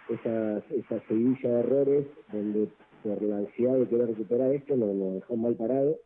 esa, 0.09 0.59
esa 0.69 1.07
seguidilla 1.07 1.49
de 1.49 1.59
errores, 1.59 2.05
donde 2.31 2.69
por 3.07 3.21
la 3.23 3.37
ansiedad 3.37 3.77
de 3.77 3.87
querer 3.87 4.07
recuperar 4.07 4.53
esto 4.53 4.75
nos, 4.75 5.13
dejó 5.15 5.35
mal 5.37 5.55
parado, 5.55 5.99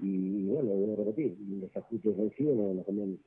y, 0.00 0.44
bueno, 0.46 0.70
voy 0.70 0.92
a 0.92 0.96
repetir, 0.96 1.36
el 1.38 1.60
desajuste 1.62 2.10
defensivo 2.10 2.54
no 2.54 2.74
nos 2.74 2.84
cambió 2.84 3.06
ni 3.06 3.18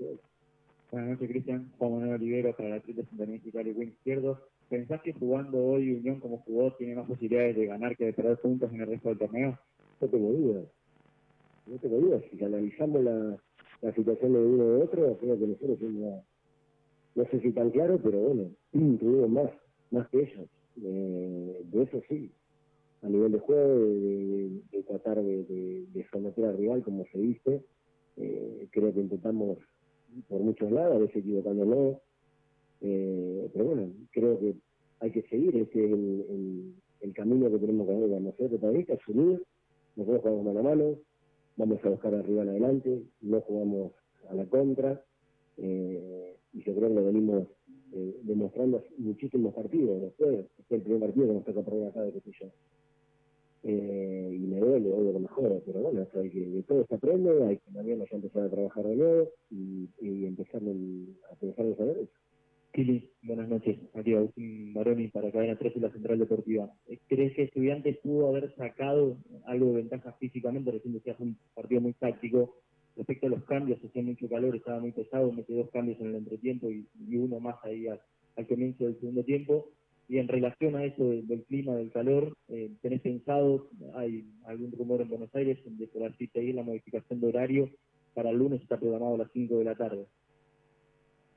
Buenas 0.91 1.11
noches, 1.11 1.29
Cristian. 1.29 1.71
Juan 1.77 1.91
Manuel 1.93 2.13
Olivero 2.13 2.55
para 2.55 2.69
la 2.69 2.79
Triple 2.79 3.05
y 3.13 3.71
Wing 3.71 3.89
Izquierdo. 3.89 4.39
¿Pensás 4.69 5.01
que 5.01 5.13
jugando 5.13 5.63
hoy 5.63 5.93
Unión 5.93 6.19
como 6.19 6.39
jugó 6.39 6.73
tiene 6.73 6.95
más 6.95 7.07
posibilidades 7.07 7.55
de 7.55 7.67
ganar 7.67 7.95
que 7.95 8.05
de 8.05 8.13
perder 8.13 8.37
puntos 8.39 8.71
en 8.71 8.81
el 8.81 8.87
resto 8.87 9.09
del 9.09 9.17
torneo? 9.19 9.59
No 10.01 10.07
tengo 10.07 10.31
dudas. 10.31 10.65
No 11.67 11.77
tengo 11.77 11.97
dudas. 11.97 12.23
Si 12.31 12.43
analizamos 12.43 13.03
la, 13.03 13.37
la 13.81 13.93
situación 13.93 14.33
de 14.33 14.39
uno 14.39 14.63
de 14.65 14.83
otro, 14.83 15.17
creo 15.17 15.39
que 15.39 15.47
nosotros 15.47 15.79
no 17.15 17.25
sé 17.25 17.39
si 17.41 17.51
tan 17.51 17.69
claro, 17.71 17.99
pero 18.01 18.19
bueno, 18.19 18.49
tuvimos 18.71 19.29
más, 19.29 19.51
más 19.91 20.07
que 20.09 20.21
ellos. 20.21 20.47
Eh, 20.81 21.61
de 21.65 21.83
eso 21.83 22.01
sí. 22.07 22.31
A 23.01 23.07
nivel 23.07 23.31
de 23.31 23.39
juego, 23.39 23.85
de, 23.85 24.83
tratar 24.87 25.23
de, 25.23 25.43
de, 25.93 26.05
someter 26.11 26.45
al 26.45 26.57
rival, 26.57 26.83
como 26.83 27.05
se 27.11 27.17
dice, 27.17 27.63
eh, 28.17 28.67
creo 28.71 28.93
que 28.93 28.99
intentamos 28.99 29.57
por 30.27 30.41
muchos 30.41 30.71
lados, 30.71 30.95
a 30.95 30.99
veces 30.99 31.17
equivocándonos, 31.17 31.97
eh, 32.81 33.49
pero 33.53 33.65
bueno, 33.65 33.91
creo 34.11 34.39
que 34.39 34.55
hay 34.99 35.11
que 35.11 35.21
seguir, 35.23 35.55
este 35.55 35.85
es 35.85 35.91
el, 35.91 37.13
camino 37.13 37.49
que 37.49 37.57
tenemos 37.57 37.87
que 37.87 37.95
hacer 37.95 38.09
como 38.09 38.33
ser 38.33 38.49
protagonistas, 38.49 39.07
unir, 39.07 39.43
nosotros 39.95 40.21
jugamos 40.21 40.45
mano 40.45 40.59
a 40.59 40.63
mano, 40.63 40.95
vamos 41.57 41.79
a 41.83 41.89
buscar 41.89 42.13
arriba 42.13 42.43
en 42.43 42.49
adelante, 42.49 43.03
no 43.21 43.41
jugamos 43.41 43.93
a 44.29 44.33
la 44.33 44.45
contra, 44.45 45.03
eh, 45.57 46.35
y 46.53 46.63
yo 46.63 46.75
creo 46.75 46.89
que 46.89 46.95
lo 46.95 47.05
venimos 47.05 47.47
eh, 47.91 48.19
demostrando 48.23 48.83
muchísimos 48.97 49.53
partidos. 49.53 50.01
Después, 50.01 50.45
este 50.57 50.61
es 50.61 50.71
el 50.71 50.81
primer 50.81 51.01
partido 51.01 51.27
que 51.27 51.33
nos 51.33 51.43
toca 51.43 51.61
perder 51.63 51.87
acá 51.87 52.01
de 52.03 52.11
yo. 52.11 52.47
Eh, 53.63 54.37
y 54.41 54.47
me 54.47 54.59
duele, 54.59 54.91
obvio 54.91 55.11
lo 55.13 55.19
mejor, 55.19 55.61
pero 55.65 55.81
bueno, 55.81 56.07
hay 56.15 56.29
que, 56.29 56.39
de 56.39 56.63
todo 56.63 56.85
se 56.87 56.95
aprende, 56.95 57.43
hay 57.43 57.57
que 57.57 57.71
mañana 57.71 58.05
ya 58.09 58.15
empezar 58.15 58.43
a 58.43 58.49
trabajar 58.49 58.85
de 58.85 58.95
nuevo 58.95 59.29
y, 59.51 59.89
y 59.99 60.25
empezar 60.25 60.61
a 60.61 61.35
pensar 61.35 61.65
en 61.65 61.75
saber 61.75 61.97
eso. 61.97 62.19
Kili, 62.71 63.09
buenas 63.23 63.49
noches. 63.49 63.79
Aquí 63.95 64.13
Agustín 64.13 64.73
Baroni 64.73 65.07
para 65.07 65.31
Cadena 65.31 65.57
3 65.57 65.73
y 65.75 65.79
la 65.79 65.91
Central 65.91 66.19
Deportiva. 66.19 66.71
¿Crees 67.07 67.35
que 67.35 67.43
Estudiantes 67.43 67.97
pudo 67.97 68.27
haber 68.29 68.53
sacado 68.55 69.17
algo 69.45 69.67
de 69.67 69.77
ventaja 69.77 70.13
físicamente? 70.13 70.71
Recién 70.71 70.93
decías 70.93 71.19
un 71.19 71.37
partido 71.55 71.81
muy 71.81 71.93
táctico. 71.93 72.57
Respecto 72.95 73.27
a 73.27 73.29
los 73.29 73.43
cambios, 73.45 73.83
hacía 73.83 74.03
mucho 74.03 74.29
calor, 74.29 74.55
estaba 74.55 74.79
muy 74.79 74.91
pesado, 74.91 75.31
metió 75.31 75.55
dos 75.55 75.71
cambios 75.71 75.99
en 75.99 76.07
el 76.07 76.15
entretiempo 76.15 76.69
y, 76.69 76.85
uno 77.15 77.39
más 77.39 77.55
ahí 77.63 77.87
al, 77.87 77.99
comienzo 78.47 78.85
del 78.85 78.99
segundo 78.99 79.23
tiempo. 79.23 79.71
Y 80.09 80.17
en 80.17 80.27
relación 80.27 80.75
a 80.75 80.83
eso 80.83 81.03
del, 81.03 81.43
clima, 81.43 81.75
del 81.75 81.91
calor, 81.91 82.35
eh, 82.47 82.71
¿tenés 82.81 82.99
pensado, 83.01 83.69
hay 83.93 84.25
algún 84.45 84.71
rumor 84.71 85.01
en 85.01 85.09
Buenos 85.09 85.33
Aires 85.35 85.59
de 85.63 85.87
por 85.87 86.03
así 86.03 86.25
seguir 86.27 86.55
la 86.55 86.63
modificación 86.63 87.21
de 87.21 87.27
horario 87.27 87.69
para 88.15 88.31
el 88.31 88.37
lunes 88.37 88.59
está 88.59 88.79
programado 88.79 89.13
a 89.13 89.19
las 89.19 89.31
5 89.31 89.59
de 89.59 89.63
la 89.63 89.75
tarde? 89.75 90.07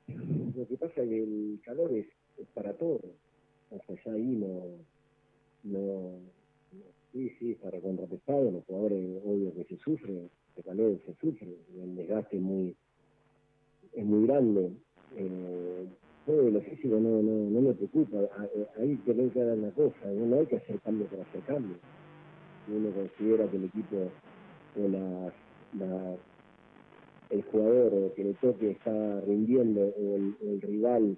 Lo 0.07 0.67
que 0.67 0.75
pasa 0.77 1.03
es 1.03 1.07
que 1.07 1.23
el 1.23 1.61
calor 1.63 1.91
es, 1.93 2.07
para 2.55 2.73
todo. 2.73 2.99
O 3.69 3.79
sea, 3.85 3.95
ya 4.03 4.11
ahí 4.11 4.35
no, 4.35 4.63
no, 5.63 6.19
sí, 7.11 7.29
sí, 7.37 7.55
para 7.61 7.79
contrapesado, 7.79 8.49
los 8.49 8.65
jugadores 8.65 9.21
obvio 9.23 9.53
que 9.53 9.65
se 9.65 9.77
sufre, 9.77 10.29
el 10.55 10.63
calor 10.63 10.99
se 11.05 11.13
sufre, 11.15 11.57
el 11.79 11.95
desgaste 11.95 12.37
es 12.37 12.41
muy, 12.41 12.75
es 13.93 14.03
muy 14.03 14.25
grande. 14.25 14.71
Eh, 16.83 16.87
no, 16.89 16.99
no, 16.99 17.49
no 17.49 17.61
me 17.61 17.73
preocupa, 17.73 18.17
ahí 18.77 18.97
tiene 19.05 19.29
que 19.29 19.41
dar 19.41 19.57
una 19.57 19.71
cosa, 19.71 20.05
no 20.05 20.37
hay 20.37 20.45
que 20.47 20.57
hacer 20.57 20.81
cambio 20.81 21.07
para 21.07 21.23
hacer 21.23 21.41
cambio. 21.43 21.77
Uno 22.67 22.89
considera 22.91 23.49
que 23.49 23.55
el 23.55 23.63
equipo 23.65 24.11
o 24.75 24.87
las, 24.89 25.33
las 25.79 26.19
el 27.29 27.41
jugador 27.43 28.13
que 28.15 28.23
le 28.25 28.33
toque 28.33 28.71
está 28.71 29.21
rindiendo 29.21 29.81
o 29.81 30.15
el, 30.15 30.61
rival, 30.61 31.17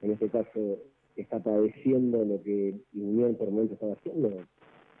en 0.00 0.10
este 0.12 0.28
caso, 0.28 0.78
está 1.16 1.40
padeciendo 1.40 2.24
lo 2.24 2.40
que 2.42 2.80
Unión 2.94 3.34
por 3.34 3.50
momento 3.50 3.74
estaba 3.74 3.94
haciendo, 3.94 4.30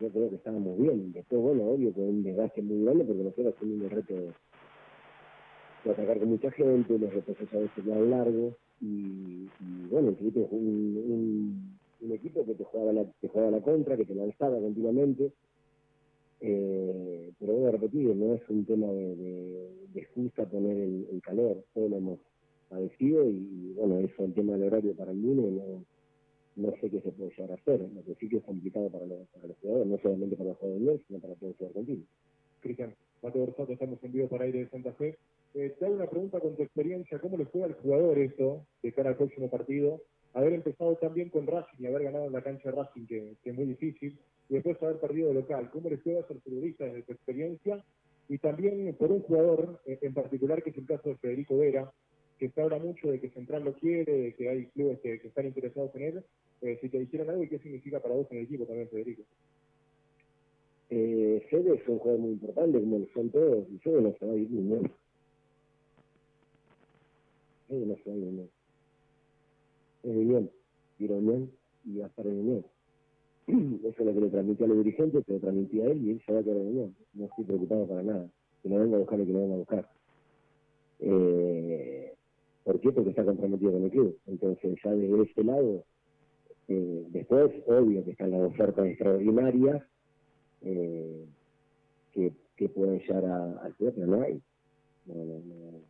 yo 0.00 0.08
creo 0.08 0.28
que 0.28 0.36
estábamos 0.36 0.76
bien. 0.76 1.12
Después, 1.12 1.40
bueno, 1.40 1.66
obvio 1.66 1.94
que 1.94 2.00
un 2.00 2.24
desgaste 2.24 2.62
muy 2.62 2.84
grande 2.84 3.04
porque 3.04 3.22
nosotros 3.22 3.54
tenemos 3.60 3.84
el 3.84 3.90
reto 3.90 4.14
de, 4.14 5.90
atacar 5.92 6.18
con 6.18 6.30
mucha 6.30 6.50
gente, 6.50 6.98
los 6.98 7.14
retrocesos 7.14 7.54
a 7.54 7.58
veces 7.58 7.84
más 7.84 8.00
largos 8.00 8.54
y, 8.80 9.46
bueno, 9.90 10.10
es 10.10 10.20
un, 10.50 11.76
un, 12.00 12.12
equipo 12.12 12.44
que 12.44 12.54
te 12.54 12.64
jugaba 12.64 12.92
la, 12.92 13.04
te 13.20 13.28
jugaba 13.28 13.50
la 13.50 13.60
contra, 13.60 13.96
que 13.96 14.04
te 14.04 14.14
lanzaba 14.14 14.58
continuamente 14.58 15.32
eh, 16.40 17.32
pero 17.38 17.52
voy 17.52 17.68
a 17.68 17.72
repetir, 17.72 18.16
no 18.16 18.34
es 18.34 18.48
un 18.48 18.64
tema 18.64 18.86
de, 18.86 19.14
de, 19.14 19.70
de 19.92 20.46
poner 20.46 20.76
el, 20.78 21.20
calor, 21.22 21.62
todos 21.74 21.90
lo 21.90 21.98
hemos 21.98 22.18
padecido 22.70 23.28
y, 23.28 23.74
bueno, 23.76 23.98
eso 23.98 24.24
el 24.24 24.32
tema 24.32 24.54
del 24.54 24.64
horario 24.64 24.94
para 24.96 25.12
el 25.12 25.20
lunes 25.20 25.52
no, 25.52 25.84
no 26.56 26.76
sé 26.80 26.88
qué 26.90 27.00
se 27.02 27.12
puede 27.12 27.30
llegar 27.30 27.50
a 27.50 27.54
hacer, 27.54 27.80
lo 27.94 28.02
que 28.04 28.14
sí 28.14 28.28
que 28.28 28.38
es 28.38 28.44
complicado 28.44 28.88
para 28.88 29.04
los, 29.04 29.28
para 29.28 29.48
los 29.48 29.56
jugadores, 29.58 29.88
no 29.88 29.98
solamente 29.98 30.36
para 30.36 30.50
los 30.50 30.58
jugadores 30.58 31.00
sino 31.06 31.18
para 31.20 31.34
todo 31.34 31.54
el 31.58 31.66
argentino. 31.66 32.04
Cristian, 32.60 32.94
Mateo 33.22 33.42
Orsato, 33.42 33.72
estamos 33.72 34.02
en 34.02 34.12
vivo 34.12 34.28
para 34.28 34.44
Aire 34.44 34.60
de 34.60 34.70
Santa 34.70 34.92
Fe. 34.94 35.18
Eh, 35.54 35.74
te 35.78 35.84
hago 35.84 35.94
una 35.94 36.08
pregunta 36.08 36.38
con 36.38 36.54
tu 36.54 36.62
experiencia, 36.62 37.18
¿cómo 37.18 37.36
le 37.36 37.46
fue 37.46 37.64
al 37.64 37.74
jugador 37.74 38.18
esto 38.18 38.66
de 38.82 38.92
cara 38.92 39.10
al 39.10 39.16
próximo 39.16 39.50
partido? 39.50 40.00
Haber 40.32 40.52
empezado 40.52 40.94
también 40.96 41.28
con 41.28 41.46
Racing 41.46 41.76
y 41.80 41.86
haber 41.86 42.04
ganado 42.04 42.26
en 42.26 42.32
la 42.32 42.42
cancha 42.42 42.70
de 42.70 42.76
Racing, 42.76 43.06
que, 43.06 43.36
es 43.42 43.54
muy 43.54 43.66
difícil, 43.66 44.16
y 44.48 44.54
después 44.54 44.80
haber 44.80 45.00
perdido 45.00 45.32
local. 45.32 45.68
¿Cómo 45.72 45.90
les 45.90 46.00
puede 46.00 46.22
ser 46.24 46.40
futbolista 46.40 46.84
desde 46.84 47.02
tu 47.02 47.12
experiencia? 47.12 47.84
Y 48.28 48.38
también 48.38 48.94
por 48.94 49.10
un 49.10 49.22
jugador 49.22 49.80
eh, 49.86 49.98
en 50.02 50.14
particular, 50.14 50.62
que 50.62 50.70
es 50.70 50.78
el 50.78 50.86
caso 50.86 51.08
de 51.08 51.16
Federico 51.16 51.58
Vera, 51.58 51.92
que 52.38 52.48
se 52.48 52.62
habla 52.62 52.78
mucho 52.78 53.10
de 53.10 53.20
que 53.20 53.30
Central 53.30 53.64
lo 53.64 53.74
quiere, 53.74 54.12
de 54.12 54.34
que 54.34 54.48
hay 54.48 54.66
clubes 54.66 55.00
que, 55.00 55.14
están 55.14 55.46
interesados 55.46 55.90
en 55.96 56.02
él. 56.02 56.24
Eh, 56.62 56.78
si 56.80 56.88
te 56.88 57.00
dijeran 57.00 57.30
algo, 57.30 57.42
¿y 57.42 57.48
qué 57.48 57.58
significa 57.58 57.98
para 57.98 58.14
vos 58.14 58.28
en 58.30 58.38
el 58.38 58.44
equipo 58.44 58.66
también, 58.66 58.88
Federico? 58.88 59.22
Eh, 60.90 61.44
Fede 61.50 61.74
es 61.74 61.88
un 61.88 61.98
jugador 61.98 62.20
muy 62.20 62.32
importante, 62.32 62.80
como 62.80 62.98
lo 63.00 63.06
son 63.12 63.30
todos, 63.30 63.66
y 63.68 63.78
Fede 63.78 64.00
no 64.00 64.14
se 64.16 64.26
va 64.26 64.32
a. 64.32 64.90
No 67.70 67.96
se 67.96 68.10
va 68.10 68.14
a 68.14 68.18
ir 68.18 68.24
bien. 68.24 68.50
Es 70.02 70.14
bien, 70.16 70.50
bien, 70.98 71.50
y 71.84 71.98
va 71.98 72.06
a 72.06 72.08
estar 72.08 72.26
en 72.26 72.44
bien. 72.44 72.66
Eso 73.84 74.00
es 74.00 74.06
lo 74.06 74.14
que 74.14 74.20
le 74.20 74.28
transmití 74.28 74.64
a 74.64 74.66
los 74.66 74.78
dirigentes, 74.78 75.24
se 75.24 75.32
lo 75.32 75.40
transmití 75.40 75.80
a 75.80 75.86
él 75.86 76.04
y 76.04 76.10
él 76.10 76.22
se 76.26 76.32
va 76.32 76.38
a 76.38 76.42
en 76.42 76.96
No 77.14 77.24
estoy 77.26 77.44
preocupado 77.44 77.86
para 77.86 78.02
nada. 78.02 78.30
Que 78.62 78.68
no 78.68 78.80
venga 78.80 78.96
a 78.96 79.00
buscar 79.00 79.18
lo 79.18 79.24
que 79.24 79.32
no 79.32 79.40
venga 79.40 79.54
a 79.54 79.58
buscar. 79.58 79.88
Eh, 81.00 82.14
¿Por 82.64 82.80
qué? 82.80 82.92
Porque 82.92 83.10
está 83.10 83.24
comprometido 83.24 83.72
con 83.72 83.84
el 83.84 83.90
club. 83.90 84.18
Entonces, 84.26 84.78
ya 84.84 84.90
desde 84.90 85.22
ese 85.22 85.44
lado, 85.44 85.84
eh, 86.68 87.06
después, 87.10 87.52
obvio 87.66 88.04
que 88.04 88.10
están 88.10 88.32
las 88.32 88.42
ofertas 88.42 88.86
extraordinarias 88.86 89.82
eh, 90.62 91.24
que, 92.12 92.32
que 92.56 92.68
pueden 92.68 92.98
llegar 93.00 93.24
al 93.24 93.74
club, 93.76 93.94
no 93.96 94.22
hay. 94.22 94.42
No, 95.06 95.14
no, 95.14 95.40
no, 95.40 95.80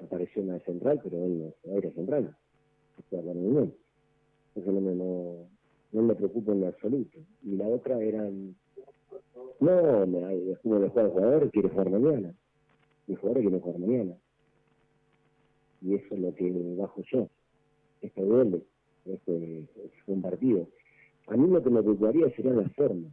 apareció 0.00 0.42
una 0.42 0.58
central, 0.60 1.00
pero 1.02 1.24
él 1.24 1.38
no 1.40 1.52
se 1.62 1.68
va 1.68 1.74
a 1.74 1.78
ir 1.78 1.86
a 1.86 1.92
central. 1.92 2.36
Eso 4.54 4.72
no 4.72 4.80
me, 4.80 4.94
no, 4.94 5.48
no 5.92 6.02
me 6.02 6.14
preocupa 6.14 6.52
en 6.52 6.64
absoluto. 6.64 7.18
Y 7.42 7.56
la 7.56 7.68
otra 7.68 8.00
era, 8.00 8.28
no, 9.60 10.06
me, 10.06 10.50
es 10.52 10.58
como 10.60 10.76
el 10.76 10.88
jugador 10.90 11.50
quiere 11.50 11.68
jugar 11.68 11.90
mañana. 11.90 12.34
El 13.08 13.16
jugador 13.16 13.42
quiere 13.42 13.60
jugar 13.60 13.78
mañana. 13.78 14.16
Y 15.82 15.94
eso 15.94 16.14
es 16.14 16.20
lo 16.20 16.34
que 16.34 16.50
bajo 16.78 17.02
yo. 17.12 17.28
Esto 18.00 18.24
duele. 18.24 18.62
Esto 19.04 19.32
es, 19.32 19.68
un 20.06 20.22
partido. 20.22 20.66
A 21.28 21.36
mí 21.36 21.48
lo 21.48 21.62
que 21.62 21.70
me 21.70 21.82
preocuparía 21.82 22.30
sería 22.34 22.52
la 22.52 22.68
forma. 22.70 23.08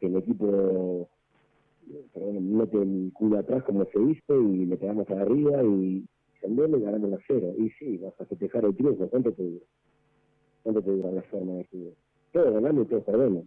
Que 0.00 0.06
el 0.06 0.16
equipo 0.16 1.08
perdón, 2.12 2.56
mete 2.56 2.80
el 2.80 3.10
culo 3.12 3.38
atrás 3.38 3.62
como 3.64 3.84
se 3.86 4.00
hizo 4.00 4.40
y 4.40 4.66
le 4.66 4.76
pegamos 4.76 5.08
arriba 5.10 5.62
y 5.62 6.06
también 6.44 6.76
y 6.76 6.84
ganamos 6.84 7.10
la 7.10 7.18
cero. 7.26 7.52
Y 7.58 7.70
sí, 7.70 7.96
vas 7.98 8.20
a 8.20 8.26
festejar 8.26 8.64
el 8.64 8.76
triunfo. 8.76 9.08
¿Cuánto 9.08 9.32
te 9.32 9.42
dura? 9.42 9.64
¿Cuánto 10.62 10.82
te 10.82 10.90
dura 10.90 11.10
la 11.10 11.22
forma 11.22 11.54
de 11.54 11.64
jugar? 11.70 11.94
todos 12.34 12.52
ganamos 12.52 12.84
y 12.84 12.88
todos 12.88 13.04
perdemos. 13.04 13.44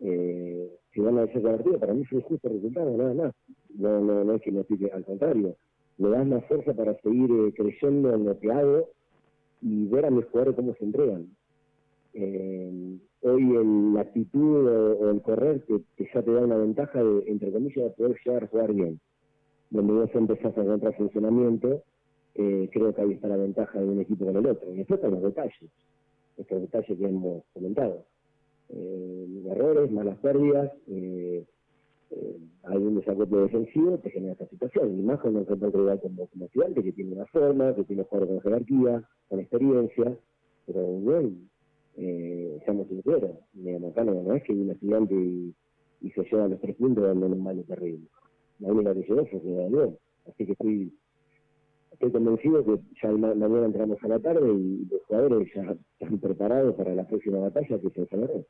Eh, 0.00 0.70
si 0.92 1.00
van 1.00 1.18
a 1.18 1.26
decir 1.26 1.42
partido, 1.42 1.78
para 1.78 1.92
mí 1.92 2.02
es 2.02 2.12
un 2.12 2.22
justo 2.22 2.48
resultado, 2.48 2.96
nada 2.96 3.14
más. 3.14 3.34
No, 3.76 4.00
no, 4.00 4.24
no 4.24 4.34
es 4.34 4.42
que 4.42 4.50
me 4.50 4.64
pique, 4.64 4.90
al 4.90 5.04
contrario, 5.04 5.54
me 5.98 6.08
das 6.08 6.26
más 6.26 6.44
fuerza 6.46 6.72
para 6.72 6.98
seguir 7.02 7.30
eh, 7.30 7.52
creyendo 7.54 8.14
en 8.14 8.24
lo 8.24 8.38
que 8.38 8.50
hago 8.50 8.88
y 9.60 9.86
ver 9.88 10.06
a 10.06 10.10
mis 10.10 10.24
jugadores 10.26 10.56
cómo 10.56 10.74
se 10.74 10.84
entregan. 10.84 11.26
Eh, 12.14 12.98
hoy 13.20 13.42
en 13.42 13.94
la 13.94 14.00
actitud 14.00 14.66
o, 14.66 15.10
el 15.10 15.20
correr 15.20 15.62
que, 15.64 16.08
ya 16.12 16.22
te 16.22 16.32
da 16.32 16.40
una 16.40 16.56
ventaja 16.56 17.04
de, 17.04 17.24
entre 17.26 17.52
comillas, 17.52 17.84
de 17.84 17.90
poder 17.90 18.16
llegar 18.24 18.44
a 18.44 18.46
jugar 18.46 18.72
bien. 18.72 18.98
Donde 19.68 19.92
vos 19.92 20.10
empezás 20.14 20.56
a 20.56 20.62
encontrar 20.62 20.96
funcionamiento, 20.96 21.82
eh, 22.34 22.68
creo 22.72 22.94
que 22.94 23.02
ahí 23.02 23.12
está 23.12 23.28
la 23.28 23.36
ventaja 23.36 23.78
de 23.78 23.86
un 23.86 24.00
equipo 24.00 24.26
con 24.26 24.36
el 24.36 24.46
otro. 24.46 24.72
Y 24.72 24.78
después 24.78 24.98
están 24.98 25.12
los 25.12 25.22
detalles 25.22 25.70
estos 26.40 26.60
detalles 26.60 26.98
que 26.98 27.04
hemos 27.04 27.44
comentado. 27.52 28.04
Eh, 28.70 29.42
errores, 29.50 29.90
malas 29.90 30.18
pérdidas, 30.18 30.72
eh, 30.88 31.44
eh, 32.10 32.36
hay 32.64 32.76
un 32.76 32.96
desacuerdo 32.96 33.42
defensivo 33.42 33.98
te 33.98 34.10
genera 34.10 34.32
esta 34.32 34.48
situación. 34.48 34.98
Y 34.98 35.02
más 35.02 35.20
cuando 35.20 35.44
se 35.44 35.52
encuentra 35.52 35.80
rival 35.80 36.00
como, 36.00 36.26
como 36.26 36.44
estudiante, 36.46 36.82
que 36.82 36.92
tiene 36.92 37.12
una 37.12 37.26
forma, 37.26 37.74
que 37.74 37.84
tiene 37.84 38.04
jugadores 38.04 38.42
con 38.42 38.52
jerarquía, 38.52 39.08
con 39.28 39.40
experiencia, 39.40 40.16
pero 40.66 40.82
bueno, 40.82 41.30
eh, 41.96 42.60
seamos 42.64 42.88
sinceros, 42.88 43.30
acá 43.90 44.04
no, 44.04 44.34
es 44.34 44.42
que 44.44 44.52
un 44.52 44.70
estudiante 44.70 45.14
y, 45.14 45.54
se 46.14 46.24
lleva 46.24 46.48
los 46.48 46.60
tres 46.60 46.76
puntos 46.76 47.04
dando 47.04 47.26
un 47.26 47.42
mal 47.42 47.62
terrible. 47.64 48.06
La 48.60 48.72
única 48.72 48.94
que 48.94 49.02
llegó 49.02 49.26
fue 49.26 49.40
que 49.40 49.98
Así 50.26 50.46
que 50.46 50.52
estoy 50.52 50.92
estoy 52.00 52.12
convencido 52.12 52.64
que 52.64 52.80
ya 53.02 53.10
mañana 53.12 53.66
entramos 53.66 53.98
a 54.02 54.08
la 54.08 54.18
tarde 54.18 54.54
y 54.54 54.86
los 54.90 55.02
jugadores 55.06 55.48
ya 55.54 55.76
están 55.98 56.18
preparados 56.18 56.74
para 56.74 56.94
la 56.94 57.06
próxima 57.06 57.38
batalla 57.38 57.78
que 57.78 57.90
se 57.90 58.00
desarrolla. 58.00 58.42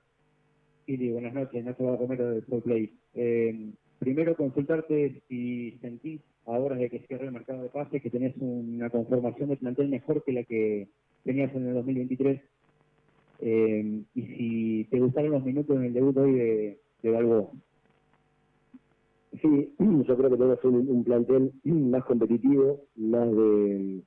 Ili, 0.87 1.11
buenas 1.11 1.35
noches, 1.35 1.64
Nacho 1.64 1.97
Romero 1.97 2.30
de 2.30 2.42
Pro 2.42 2.61
Play. 2.61 2.92
Eh, 3.14 3.73
primero 3.99 4.37
consultarte 4.37 5.21
si 5.28 5.73
sentís, 5.80 6.21
ahora 6.47 6.76
de 6.76 6.88
que 6.90 7.00
cierre 7.00 7.26
el 7.26 7.33
mercado 7.33 7.64
de 7.64 7.71
pases, 7.71 8.00
que 8.00 8.11
tenés 8.11 8.37
una 8.38 8.88
conformación 8.88 9.49
de 9.49 9.57
plantel 9.57 9.88
mejor 9.88 10.23
que 10.23 10.33
la 10.33 10.45
que 10.45 10.88
tenías 11.25 11.52
en 11.54 11.66
el 11.66 11.75
2023, 11.75 12.40
eh, 13.40 14.02
y 14.14 14.23
si 14.23 14.88
te 14.90 15.00
gustaron 15.00 15.33
los 15.33 15.45
minutos 15.45 15.76
en 15.76 15.87
el 15.87 15.92
debut 15.92 16.16
hoy 16.16 16.33
de, 16.35 16.78
de. 17.02 17.47
Sí, 19.40 19.75
yo 19.78 20.16
creo 20.16 20.30
que 20.30 20.37
tenemos 20.37 20.64
un, 20.64 21.04
plantel 21.04 21.52
más 21.64 22.04
competitivo, 22.04 22.80
más 22.97 23.28
de 23.30 24.02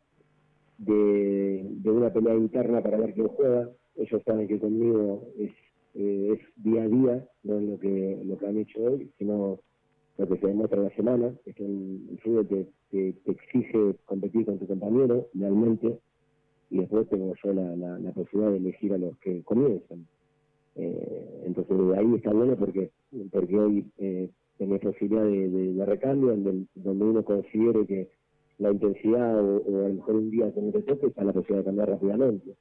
una 1.86 2.12
pelea 2.12 2.36
interna 2.36 2.82
para 2.82 2.98
ver 2.98 3.14
quién 3.14 3.28
juega. 3.28 3.70
Ellos 3.96 4.22
saben 4.26 4.48
que 4.48 4.60
conmigo 4.60 5.28
es, 5.38 5.52
eh, 5.96 6.34
es 6.34 6.64
día 6.64 6.84
a 6.84 6.88
día, 6.88 7.28
no 7.44 7.58
es 7.60 7.64
lo 7.64 7.80
que, 7.80 8.22
lo 8.26 8.38
que 8.38 8.48
han 8.48 8.58
hecho 8.58 8.80
hoy, 8.82 9.12
sino 9.18 9.60
lo 10.18 10.28
que 10.28 10.38
se 10.38 10.48
demuestra 10.48 10.82
la 10.82 10.96
semana. 10.96 11.34
Es 11.46 11.56
que 11.56 11.66
el, 11.66 12.20
fútbol 12.24 12.48
te, 12.48 13.16
exige 13.26 13.96
competir 14.06 14.46
con 14.46 14.60
tu 14.60 14.68
compañero, 14.68 15.28
realmente, 15.34 16.00
y 16.70 16.80
después 16.80 17.08
tengo 17.10 17.34
yo 17.44 17.54
la, 17.54 17.76
la, 17.76 18.00
la 18.00 18.12
posibilidad 18.12 18.52
de 18.52 18.58
elegir 18.58 18.94
a 18.94 18.98
los 18.98 19.18
que 19.20 19.44
comienzan. 19.44 20.08
Eh, 20.76 21.44
entonces 21.46 21.78
ahí 21.98 22.16
está 22.16 22.34
bueno 22.34 22.56
porque 22.58 22.90
porque 23.32 23.60
hoy 23.60 23.86
eh, 24.00 24.28
tenés 24.58 24.82
posibilidad 24.82 25.24
de, 25.24 25.50
de, 25.50 25.74
de 25.74 25.86
recambio 25.86 26.30
donde, 26.30 26.66
donde 26.76 27.06
uno 27.06 27.24
considere 27.24 27.86
que 27.86 28.10
la 28.60 28.72
intensidad 28.72 29.40
o, 29.40 29.58
o 29.58 29.86
a 29.86 29.90
lo 29.90 29.94
mejor 29.96 30.16
un 30.16 30.30
día 30.30 30.52
que 30.54 30.62
no 30.62 30.72
te 30.72 30.80
está 30.80 31.24
la 31.24 31.34
posibilidad 31.34 31.60
de 31.60 31.66
cambiar 31.66 31.90
rápidamente. 31.90 32.56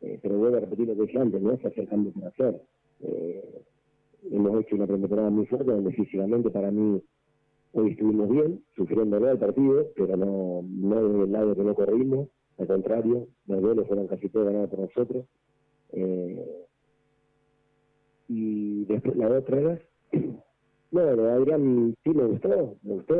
Eh, 0.00 0.18
pero 0.22 0.38
vuelvo 0.38 0.56
a 0.56 0.60
repetir 0.60 0.88
lo 0.88 0.94
que 0.96 1.02
dije 1.02 1.18
antes, 1.18 1.40
no 1.40 1.52
es 1.52 1.64
hacer 1.64 1.88
cambios 1.88 2.14
para 2.14 2.28
hacer. 2.28 2.60
Eh, 3.00 3.62
hemos 4.30 4.60
hecho 4.60 4.76
una 4.76 4.86
pretemporada 4.86 5.30
muy 5.30 5.46
fuerte 5.46 5.70
donde 5.70 5.92
físicamente 5.92 6.50
para 6.50 6.70
mí 6.70 7.02
hoy 7.72 7.90
estuvimos 7.90 8.28
bien, 8.28 8.62
sufriendo 8.76 9.16
el 9.16 9.38
partido, 9.38 9.88
pero 9.96 10.16
no, 10.16 10.62
no 10.62 11.08
del 11.20 11.32
lado 11.32 11.54
que 11.54 11.62
no 11.62 11.74
corrimos, 11.74 12.28
al 12.58 12.66
contrario, 12.66 13.28
los 13.46 13.60
goles 13.60 13.86
fueron 13.86 14.06
casi 14.06 14.28
todos 14.28 14.46
ganados 14.46 14.70
por 14.70 14.80
nosotros. 14.80 15.26
Eh, 15.92 16.66
y 18.28 18.84
después 18.84 19.16
la 19.16 19.28
otra 19.28 19.60
vez, 19.60 19.80
bueno, 20.92 21.28
Adrián 21.30 21.94
sí 22.04 22.10
me 22.10 22.24
gustó, 22.24 22.76
me 22.82 22.94
gustó, 22.94 23.14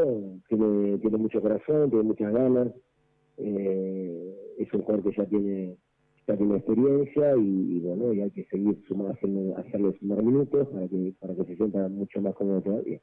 tiene, 0.49 0.99
tiene 0.99 1.17
mucho 1.17 1.41
corazón, 1.41 1.91
tiene 1.91 2.05
muchas 2.05 2.33
ganas, 2.33 2.69
eh, 3.39 4.55
es 4.59 4.73
un 4.73 4.83
jugador 4.83 5.11
que 5.11 5.17
ya 5.17 5.27
tiene 5.27 5.77
ya 6.29 6.37
tiene 6.37 6.57
experiencia 6.57 7.37
y, 7.37 7.77
y 7.77 7.81
bueno, 7.81 8.13
y 8.13 8.21
hay 8.21 8.31
que 8.31 8.45
seguir 8.45 8.81
sumando, 8.87 9.13
haciendo, 9.15 9.57
hacerle 9.57 9.99
sumar 9.99 10.23
minutos 10.23 10.69
para 10.69 10.87
que 10.87 11.15
para 11.19 11.35
que 11.35 11.45
se 11.45 11.57
sienta 11.57 11.89
mucho 11.89 12.21
más 12.21 12.35
cómodo 12.35 12.61
todavía. 12.61 13.01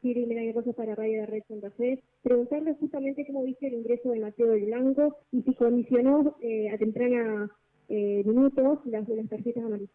Siri 0.00 0.26
Melania 0.26 0.52
Rosa 0.52 0.72
para 0.72 0.94
Radio 0.94 1.20
de 1.20 1.26
Red 1.26 1.42
Santa 1.48 1.70
Fe. 1.72 2.02
Preguntarle 2.22 2.74
justamente 2.74 3.26
cómo 3.26 3.42
viste 3.42 3.66
el 3.66 3.74
ingreso 3.74 4.10
de 4.10 4.20
Mateo 4.20 4.48
del 4.48 4.66
Blanco 4.66 5.16
y 5.32 5.42
si 5.42 5.54
condicionó 5.54 6.36
eh, 6.40 6.70
a 6.70 6.78
temprana 6.78 7.50
eh, 7.88 8.22
minutos 8.24 8.78
las, 8.86 9.08
las 9.08 9.28
tarjetas 9.28 9.64
amarillas. 9.64 9.90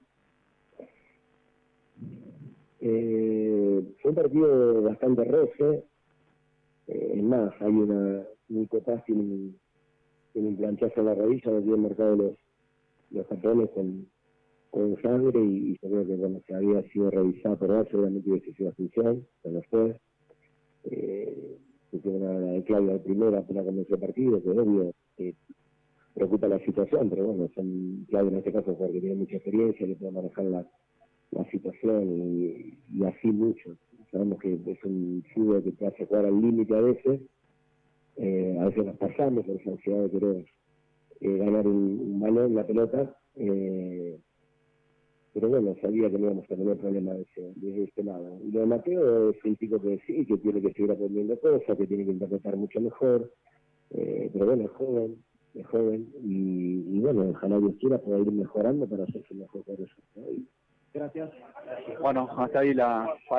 Eh, 2.85 3.81
fue 4.01 4.11
un 4.11 4.15
partido 4.15 4.81
bastante 4.81 5.23
roce. 5.23 5.85
Eh, 6.87 7.13
es 7.15 7.23
más, 7.23 7.53
hay 7.61 7.71
una. 7.71 8.23
Nico 8.49 8.81
Paz 8.83 9.01
tiene 9.05 9.21
un, 9.21 9.57
un 10.33 10.57
planchazo 10.57 10.99
en 10.99 11.05
la 11.05 11.15
rodilla, 11.15 11.51
lo 11.51 11.61
tiene 11.61 11.77
marcado 11.77 12.15
los, 12.17 12.37
los 13.11 13.25
con, 13.71 14.05
con 14.69 15.01
sangre 15.01 15.39
y, 15.39 15.71
y 15.71 15.77
yo 15.81 16.05
que 16.05 16.15
bueno, 16.17 16.41
se 16.45 16.53
había 16.53 16.83
sido 16.89 17.09
revisado 17.09 17.57
por 17.57 17.71
él, 17.71 17.87
seguramente 17.89 18.29
hubiese 18.29 18.51
sido 18.53 18.73
función, 18.73 19.25
pero 19.41 19.55
no 19.55 19.61
fue. 19.69 19.99
Eh, 20.83 21.57
una 22.03 22.37
de 22.37 22.63
Claudia 22.63 22.93
de 22.93 22.99
primera 22.99 23.37
apenas 23.39 23.65
comenzó 23.65 23.93
el 23.93 24.01
partido, 24.01 24.43
que 24.43 24.49
obvio 24.49 24.93
que 25.15 25.35
preocupa 26.13 26.47
la 26.49 26.59
situación, 26.65 27.09
pero 27.09 27.27
bueno, 27.27 27.49
son 27.55 28.05
Claudia 28.09 28.31
en 28.31 28.37
este 28.39 28.51
caso 28.51 28.77
porque 28.77 28.99
tiene 28.99 29.15
mucha 29.15 29.37
experiencia, 29.37 29.87
le 29.87 29.95
puede 29.95 30.11
manejar 30.11 30.45
la, 30.45 30.67
la 31.35 31.49
situación 31.51 32.77
y, 32.91 33.03
así 33.03 33.27
mucho. 33.31 33.75
Sabemos 34.11 34.39
que 34.39 34.53
es 34.53 34.83
un 34.83 35.23
fútbol 35.33 35.63
que 35.63 35.71
te 35.71 35.87
hace 35.87 36.05
jugar 36.05 36.25
al 36.25 36.39
límite 36.39 36.75
a 36.75 36.81
veces, 36.81 37.21
eh, 38.17 38.57
a 38.59 38.65
veces 38.65 38.85
nos 38.85 38.97
pasamos 38.97 39.45
por 39.45 39.55
esa 39.55 39.71
ansiedad 39.71 40.09
de 40.09 40.45
eh, 41.21 41.37
ganar 41.37 41.67
un, 41.67 41.99
un, 41.99 42.19
balón, 42.19 42.53
la 42.53 42.67
pelota, 42.67 43.15
eh, 43.35 44.19
pero 45.33 45.49
bueno, 45.49 45.75
sabía 45.81 46.11
que 46.11 46.19
no 46.19 46.25
íbamos 46.25 46.45
a 46.45 46.55
tener 46.55 46.77
problemas 46.77 47.17
de, 47.35 47.53
de 47.55 47.83
este 47.85 48.03
lado. 48.03 48.39
Y 48.45 48.51
lo 48.51 48.59
de 48.59 48.65
Mateo 48.67 49.31
es 49.31 49.43
un 49.43 49.55
chico 49.57 49.81
que 49.81 49.99
sí, 50.05 50.25
que 50.25 50.37
tiene 50.37 50.61
que 50.61 50.73
seguir 50.73 50.91
aprendiendo 50.91 51.39
cosas, 51.39 51.75
que 51.75 51.87
tiene 51.87 52.05
que 52.05 52.11
interpretar 52.11 52.55
mucho 52.55 52.79
mejor, 52.79 53.31
eh, 53.91 54.29
pero 54.31 54.45
bueno, 54.45 54.65
es 54.65 54.71
joven, 54.71 55.23
es 55.55 55.65
joven, 55.67 56.07
y, 56.23 56.97
y 56.97 56.99
bueno, 56.99 57.29
ojalá 57.29 57.59
Dios 57.59 57.73
quiera 57.79 57.97
pueda 57.97 58.19
ir 58.19 58.31
mejorando 58.31 58.87
para 58.87 59.05
hacerse 59.05 59.33
mejor 59.33 59.63
por 59.63 59.79
eso. 59.79 59.95
¿no? 60.15 60.23
Gracias. 60.93 61.31
Bueno, 61.99 62.29
hasta 62.37 62.59
ahí 62.59 62.73
la 62.73 63.07